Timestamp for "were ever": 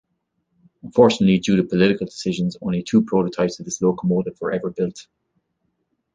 4.41-4.71